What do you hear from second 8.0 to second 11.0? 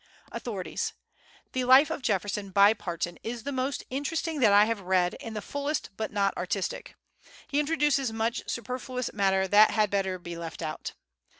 much superfluous matter that had better be left out.